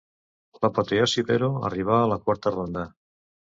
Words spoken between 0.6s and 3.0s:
L'apoteosi, però, arribà a la quarta ronda.